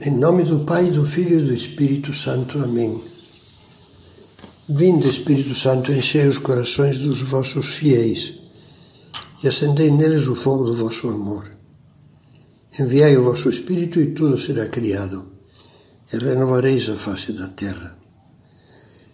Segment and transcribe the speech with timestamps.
[0.00, 2.62] Em nome do Pai, do Filho e do Espírito Santo.
[2.62, 3.02] Amém.
[4.68, 8.34] Vinde, Espírito Santo, enchei os corações dos vossos fiéis
[9.42, 11.50] e acendei neles o fogo do vosso amor.
[12.78, 15.32] Enviai o vosso Espírito e tudo será criado,
[16.12, 17.98] e renovareis a face da terra.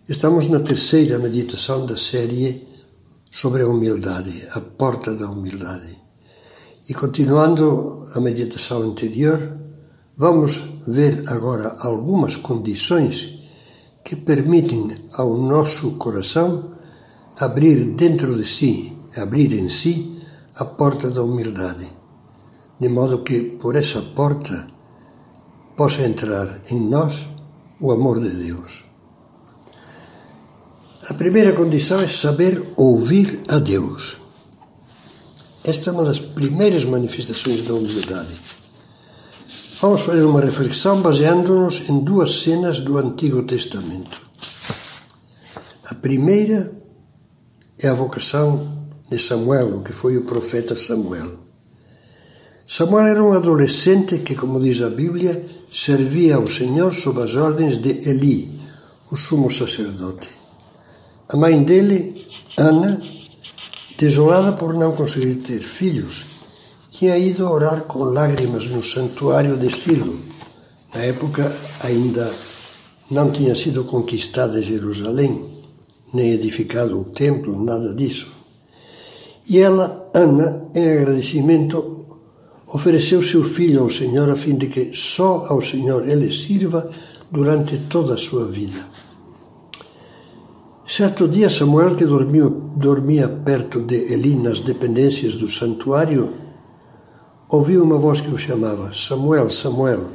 [0.07, 2.63] Estamos na terceira meditação da série
[3.31, 5.99] sobre a humildade, a porta da humildade.
[6.87, 9.65] E continuando a meditação anterior,
[10.17, 13.39] Vamos ver agora algumas condições
[14.05, 16.73] que permitem ao nosso coração
[17.41, 20.23] abrir dentro de si, abrir em si
[20.57, 21.91] a porta da humildade,
[22.79, 24.67] de modo que por essa porta
[25.77, 27.27] possa entrar em nós
[27.81, 28.85] o amor de Deus.
[31.11, 34.19] A primeira condição é saber ouvir a Deus.
[35.65, 38.41] Esta é uma das primeiras manifestações da humildade.
[39.85, 44.19] Vamos fazer uma reflexão baseando-nos em duas cenas do Antigo Testamento.
[45.85, 46.73] A primeira
[47.79, 51.33] é a vocação de Samuel, que foi o profeta Samuel.
[52.67, 57.77] Samuel era um adolescente que, como diz a Bíblia, servia ao Senhor sob as ordens
[57.77, 58.59] de Eli,
[59.13, 60.31] o sumo sacerdote.
[61.29, 63.03] A mãe dele, Ana,
[63.99, 66.34] desolada por não conseguir ter filhos,
[66.95, 70.17] tinha ido orar com lágrimas no santuário de Silo.
[70.95, 72.33] Na época ainda
[73.11, 75.45] não tinha sido conquistada Jerusalém,
[76.15, 78.33] nem edificado o templo, nada disso.
[79.51, 82.07] E ela, Ana, em agradecimento,
[82.69, 86.89] ofereceu seu filho ao Senhor a fim de que só ao Senhor ele sirva
[87.29, 88.87] durante toda a sua vida.
[90.87, 96.44] Certo dia, Samuel, que dormia, dormia perto de Eli nas dependências do santuário,
[97.55, 100.11] Ouviu uma voz que o chamava: Samuel, Samuel.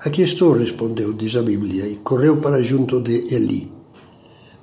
[0.00, 3.70] Aqui estou, respondeu, diz a Bíblia, e correu para junto de Eli.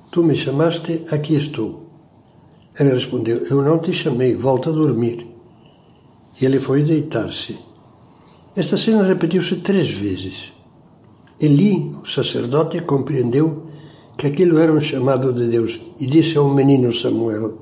[0.10, 1.86] Tu me chamaste, aqui estou.
[2.80, 5.28] Ele respondeu: Eu não te chamei, volta a dormir.
[6.42, 7.60] E ele foi deitar-se.
[8.56, 10.52] Esta cena repetiu-se três vezes.
[11.40, 13.68] Eli, o sacerdote, compreendeu
[14.18, 17.56] que aquilo era um chamado de Deus e disse ao menino Samuel: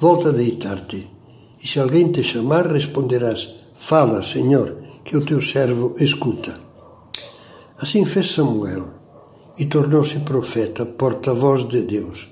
[0.00, 1.17] Volta a deitar-te.
[1.62, 6.58] E se alguém te chamar, responderás: Fala, Senhor, que o teu servo escuta.
[7.78, 8.90] Assim fez Samuel
[9.58, 12.28] e tornou-se profeta, porta-voz de Deus.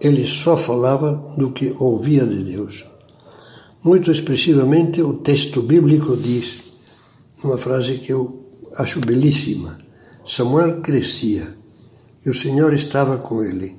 [0.00, 2.84] Ele só falava do que ouvia de Deus.
[3.84, 6.58] Muito expressivamente, o texto bíblico diz
[7.44, 8.46] uma frase que eu
[8.76, 9.78] acho belíssima:
[10.26, 11.56] Samuel crescia
[12.24, 13.76] e o Senhor estava com ele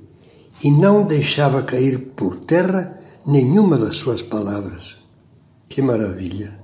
[0.63, 4.97] e não deixava cair por terra nenhuma das suas palavras.
[5.69, 6.59] Que maravilha!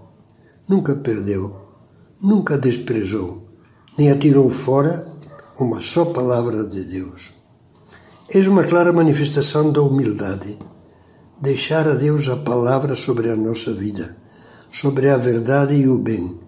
[0.67, 1.55] Nunca perdeu,
[2.21, 3.41] nunca desprezou,
[3.97, 5.07] nem atirou fora
[5.59, 7.31] uma só palavra de Deus.
[8.31, 10.57] Eis uma clara manifestação da humildade.
[11.41, 14.15] Deixar a Deus a palavra sobre a nossa vida,
[14.69, 16.39] sobre a verdade e o bem,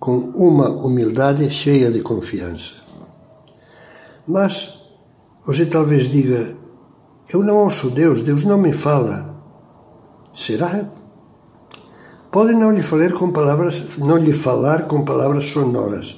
[0.00, 2.80] com uma humildade cheia de confiança.
[4.26, 4.80] Mas
[5.44, 6.56] você talvez diga:
[7.32, 9.30] Eu não ouço Deus, Deus não me fala.
[10.32, 10.88] Será?
[12.30, 16.16] Pode não lhe falar com palavras, não lhe falar com palavras sonoras,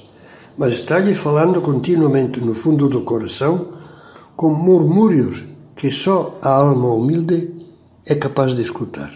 [0.57, 3.69] mas está lhe falando continuamente no fundo do coração
[4.35, 5.43] com murmúrios
[5.75, 7.51] que só a alma humilde
[8.05, 9.11] é capaz de escutar.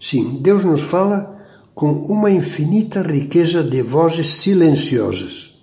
[0.00, 1.36] Sim, Deus nos fala
[1.74, 5.54] com uma infinita riqueza de vozes silenciosas.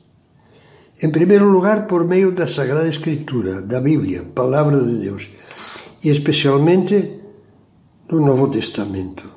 [1.01, 5.29] Em primeiro lugar, por meio da Sagrada Escritura, da Bíblia, Palavra de Deus,
[6.03, 7.22] e especialmente
[8.13, 9.27] no Novo Testamento.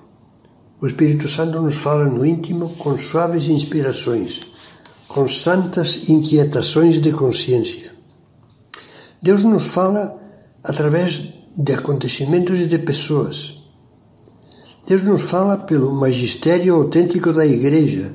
[0.78, 4.42] O Espírito Santo nos fala no íntimo com suaves inspirações,
[5.08, 7.92] com santas inquietações de consciência.
[9.22, 10.14] Deus nos fala
[10.62, 11.22] através
[11.56, 13.54] de acontecimentos e de pessoas.
[14.86, 18.12] Deus nos fala pelo magistério autêntico da Igreja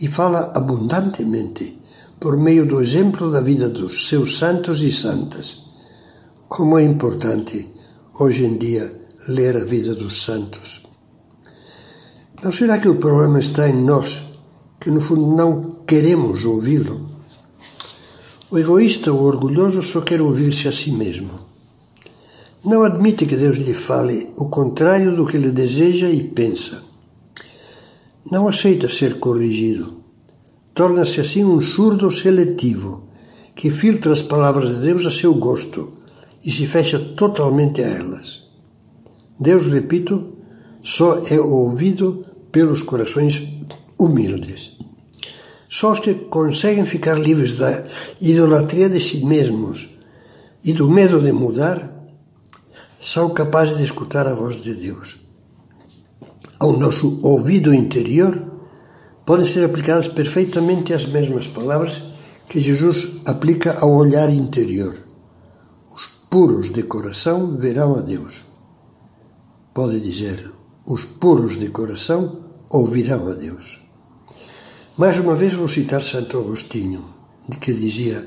[0.00, 1.78] e fala abundantemente
[2.18, 5.58] por meio do exemplo da vida dos seus santos e santas.
[6.48, 7.68] Como é importante
[8.18, 10.82] hoje em dia ler a vida dos santos.
[12.42, 14.22] Não será que o problema está em nós,
[14.80, 17.10] que no fundo não queremos ouvi-lo?
[18.50, 21.40] O egoísta, o orgulhoso, só quer ouvir-se a si mesmo.
[22.64, 26.82] Não admite que Deus lhe fale o contrário do que ele deseja e pensa.
[28.30, 30.04] Não aceita ser corrigido.
[30.74, 33.08] Torna-se assim um surdo seletivo,
[33.54, 35.94] que filtra as palavras de Deus a seu gosto
[36.44, 38.45] e se fecha totalmente a elas.
[39.38, 40.36] Deus, repito,
[40.82, 43.42] só é ouvido pelos corações
[43.98, 44.76] humildes.
[45.68, 47.82] Só os que conseguem ficar livres da
[48.20, 49.90] idolatria de si mesmos
[50.64, 51.92] e do medo de mudar
[53.00, 55.20] são capazes de escutar a voz de Deus.
[56.58, 58.40] Ao nosso ouvido interior
[59.26, 62.02] podem ser aplicadas perfeitamente as mesmas palavras
[62.48, 64.96] que Jesus aplica ao olhar interior.
[65.92, 68.44] Os puros de coração verão a Deus.
[69.76, 70.50] Pode dizer,
[70.86, 72.40] os puros de coração
[72.70, 73.78] ouvirão a Deus.
[74.96, 77.04] Mais uma vez vou citar Santo Agostinho,
[77.60, 78.26] que dizia: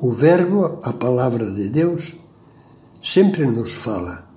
[0.00, 2.16] O Verbo, a palavra de Deus,
[3.00, 4.28] sempre nos fala,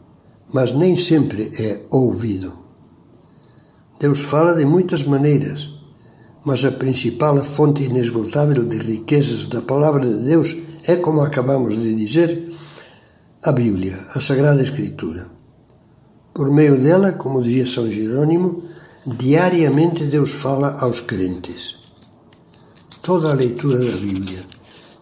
[0.53, 2.53] mas nem sempre é ouvido.
[3.99, 5.67] Deus fala de muitas maneiras,
[6.45, 10.55] mas a principal fonte inesgotável de riquezas da palavra de Deus
[10.87, 12.53] é, como acabamos de dizer,
[13.43, 15.34] a Bíblia, a Sagrada Escritura.
[16.35, 18.61] Por meio dela, como dizia São Jerônimo,
[19.07, 21.77] diariamente Deus fala aos crentes.
[23.01, 24.43] Toda a leitura da Bíblia,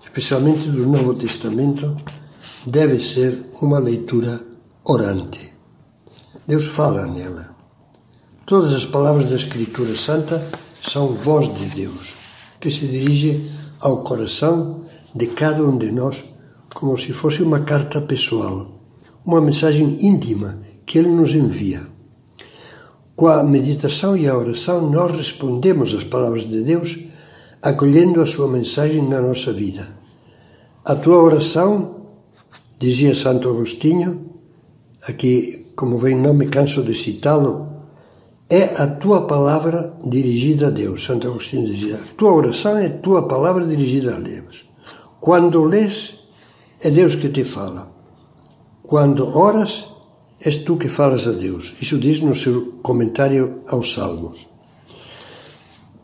[0.03, 1.97] especialmente do Novo Testamento,
[2.67, 4.45] deve ser uma leitura
[4.85, 5.51] orante.
[6.47, 7.55] Deus fala nela.
[8.45, 10.47] Todas as palavras da Escritura Santa
[10.87, 12.13] são voz de Deus,
[12.59, 13.51] que se dirige
[13.81, 14.85] ao coração
[15.15, 16.23] de cada um de nós
[16.75, 18.69] como se fosse uma carta pessoal,
[19.25, 21.81] uma mensagem íntima que Ele nos envia.
[23.15, 26.97] Com a meditação e a oração, nós respondemos às palavras de Deus,
[27.61, 29.87] acolhendo a sua mensagem na nossa vida.
[30.83, 32.07] A tua oração,
[32.79, 34.31] dizia Santo Agostinho,
[35.07, 37.71] aqui, como vem, não me canso de citá-lo,
[38.49, 41.05] é a tua palavra dirigida a Deus.
[41.05, 44.65] Santo Agostinho dizia: a tua oração é a tua palavra dirigida a Deus.
[45.21, 46.19] Quando lês,
[46.81, 47.91] é Deus que te fala.
[48.83, 49.87] Quando oras,
[50.45, 51.73] és tu que falas a Deus.
[51.81, 54.47] Isso diz no seu comentário aos Salmos.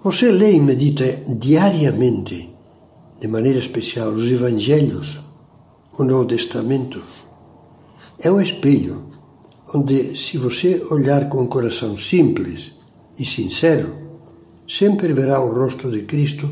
[0.01, 2.49] Você lê e medita diariamente,
[3.19, 5.19] de maneira especial, os Evangelhos,
[5.97, 7.01] o Novo Testamento.
[8.17, 9.09] É um espelho
[9.73, 12.75] onde, se você olhar com um coração simples
[13.19, 13.93] e sincero,
[14.65, 16.49] sempre verá o rosto de Cristo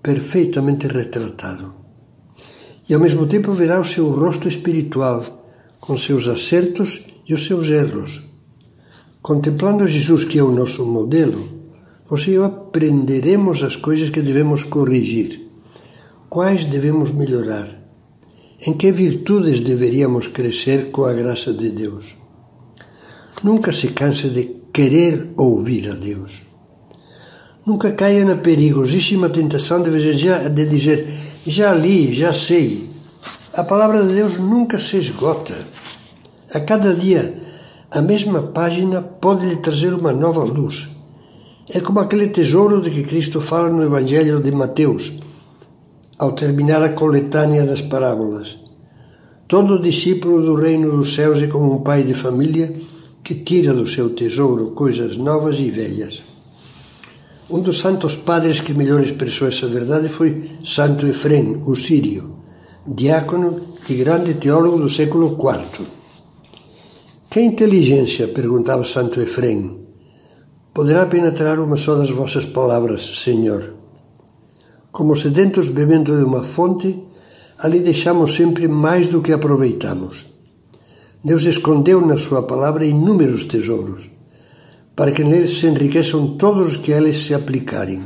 [0.00, 1.74] perfeitamente retratado.
[2.88, 5.24] E ao mesmo tempo verá o seu rosto espiritual,
[5.80, 8.22] com seus acertos e os seus erros.
[9.22, 11.48] Contemplando Jesus, que é o nosso modelo,
[12.06, 15.40] você e eu aprenderemos as coisas que devemos corrigir,
[16.28, 17.68] quais devemos melhorar,
[18.66, 22.16] em que virtudes deveríamos crescer com a graça de Deus.
[23.42, 26.42] Nunca se canse de querer ouvir a Deus.
[27.66, 31.08] Nunca caia na perigosíssima tentação de dizer, de dizer
[31.46, 32.88] já li, já sei.
[33.54, 35.54] A palavra de Deus nunca se esgota.
[36.54, 37.34] A cada dia,
[37.90, 40.86] a mesma página pode lhe trazer uma nova luz.
[41.68, 45.12] É como aquele tesouro de que Cristo fala no Evangelho de Mateus,
[46.16, 48.56] ao terminar a coletânea das parábolas.
[49.48, 52.72] Todo discípulo do reino dos céus é como um pai de família
[53.24, 56.22] que tira do seu tesouro coisas novas e velhas.
[57.50, 62.36] Um dos santos padres que melhor expressou essa verdade foi Santo Efrem, o sírio,
[62.86, 63.60] diácono
[63.90, 66.03] e grande teólogo do século IV.
[67.34, 69.76] Que inteligência, perguntava Santo Efrem,
[70.72, 73.74] poderá penetrar uma só das vossas palavras, Senhor?
[74.92, 76.96] Como sedentos bebendo de uma fonte,
[77.58, 80.26] ali deixamos sempre mais do que aproveitamos.
[81.24, 84.08] Deus escondeu na sua palavra inúmeros tesouros,
[84.94, 88.00] para que neles se enriqueçam todos os que a eles se aplicarem.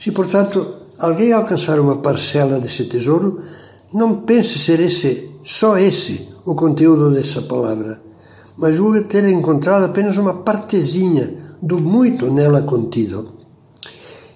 [0.00, 3.40] Se, portanto, alguém alcançar uma parcela desse tesouro,
[3.94, 8.00] não pense ser esse, só esse, o conteúdo dessa palavra,
[8.56, 13.30] mas julgue ter encontrado apenas uma partezinha do muito nela contido.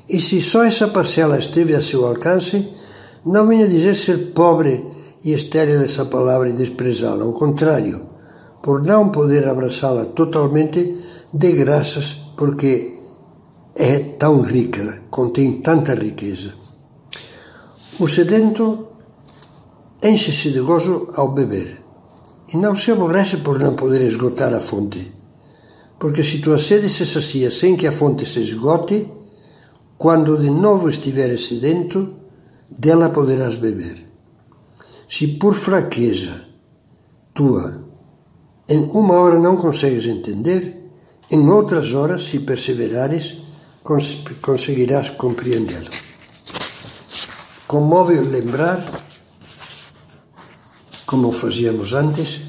[0.09, 2.69] E se só essa parcela esteve a seu alcance,
[3.25, 4.85] não venha dizer ser pobre
[5.25, 7.25] e estéril essa palavra e desprezá-la.
[7.25, 8.07] Ao contrário,
[8.63, 10.95] por não poder abraçá-la totalmente,
[11.33, 12.95] dê graças porque
[13.77, 16.55] é tão rica, contém tanta riqueza.
[17.99, 18.94] O sedento
[20.05, 21.83] enche-se de gozo ao beber
[22.53, 25.13] e não se aborrece por não poder esgotar a fonte,
[25.99, 29.11] porque se tua sede se sacia sem que a fonte se esgote,
[29.97, 32.15] quando de novo estiveres sedento,
[32.71, 34.07] dela poderás beber.
[35.09, 36.45] Se por fraqueza
[37.33, 37.85] tua
[38.69, 40.91] em uma hora não consegues entender,
[41.31, 43.37] em outras horas, se perseverares,
[43.83, 45.91] cons conseguirás compreendê-lo.
[47.67, 48.85] Comove lembrar,
[51.07, 52.43] como fazíamos antes,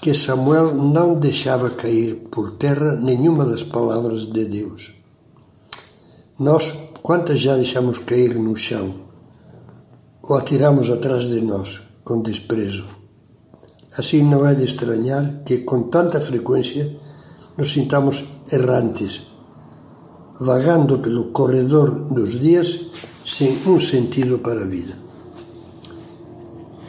[0.00, 4.92] que Samuel não deixava cair por terra nenhuma das palavras de Deus.
[6.38, 8.94] Nós, Quantas já deixamos cair no chão
[10.22, 12.84] ou atiramos atrás de nós com desprezo?
[13.98, 16.96] Assim não é de estranhar que com tanta frequência
[17.58, 19.22] nos sintamos errantes,
[20.40, 22.86] vagando pelo corredor dos dias
[23.26, 25.01] sem um sentido para a vida.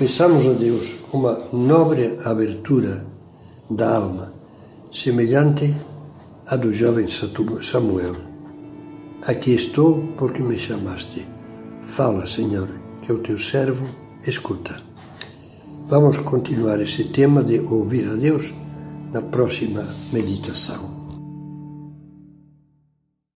[0.04, 3.06] Peçamos a Deus uma nobre abertura
[3.70, 4.34] da alma,
[4.92, 5.74] semelhante
[6.46, 8.14] à do jovem Samuel.
[9.26, 11.26] Aqui estou porque me chamaste.
[11.84, 12.68] Fala, Senhor,
[13.02, 13.88] que o teu servo
[14.28, 14.76] escuta.
[15.88, 18.54] Vamos continuar esse tema de ouvir a Deus
[19.14, 20.93] na próxima meditação.